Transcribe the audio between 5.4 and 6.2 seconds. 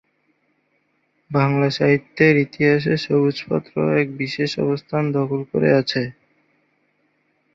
করে আছে।